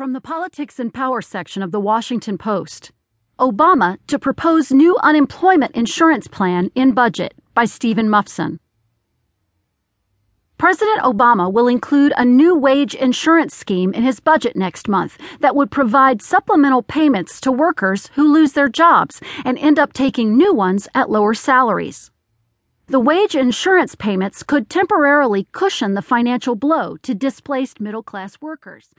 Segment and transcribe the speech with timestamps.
[0.00, 2.90] From the Politics and Power section of the Washington Post
[3.38, 8.60] Obama to propose new unemployment insurance plan in budget by Steven Mufson.
[10.56, 15.54] President Obama will include a new wage insurance scheme in his budget next month that
[15.54, 20.54] would provide supplemental payments to workers who lose their jobs and end up taking new
[20.54, 22.10] ones at lower salaries.
[22.86, 28.94] The wage insurance payments could temporarily cushion the financial blow to displaced middle class workers,